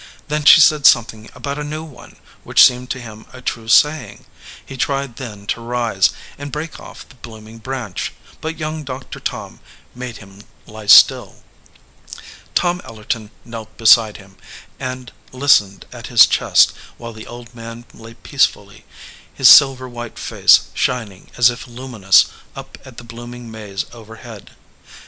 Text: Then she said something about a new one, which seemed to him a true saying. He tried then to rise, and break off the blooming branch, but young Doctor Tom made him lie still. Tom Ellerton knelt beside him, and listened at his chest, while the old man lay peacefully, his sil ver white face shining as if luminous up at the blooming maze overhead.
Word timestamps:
Then 0.29 0.45
she 0.45 0.59
said 0.61 0.87
something 0.87 1.29
about 1.35 1.59
a 1.59 1.63
new 1.63 1.83
one, 1.83 2.15
which 2.43 2.63
seemed 2.65 2.89
to 2.89 2.99
him 2.99 3.27
a 3.33 3.39
true 3.39 3.67
saying. 3.67 4.25
He 4.65 4.75
tried 4.75 5.17
then 5.17 5.45
to 5.53 5.61
rise, 5.61 6.09
and 6.39 6.51
break 6.51 6.79
off 6.79 7.07
the 7.07 7.13
blooming 7.21 7.59
branch, 7.59 8.11
but 8.41 8.57
young 8.57 8.83
Doctor 8.83 9.19
Tom 9.19 9.59
made 9.93 10.17
him 10.17 10.41
lie 10.65 10.87
still. 10.87 11.43
Tom 12.55 12.81
Ellerton 12.83 13.29
knelt 13.45 13.77
beside 13.77 14.17
him, 14.17 14.37
and 14.79 15.11
listened 15.31 15.85
at 15.91 16.07
his 16.07 16.25
chest, 16.25 16.73
while 16.97 17.13
the 17.13 17.27
old 17.27 17.53
man 17.53 17.85
lay 17.93 18.15
peacefully, 18.15 18.85
his 19.31 19.49
sil 19.53 19.75
ver 19.75 19.87
white 19.87 20.17
face 20.17 20.71
shining 20.73 21.29
as 21.37 21.51
if 21.51 21.67
luminous 21.67 22.25
up 22.55 22.79
at 22.83 22.97
the 22.97 23.03
blooming 23.03 23.51
maze 23.51 23.85
overhead. 23.93 24.49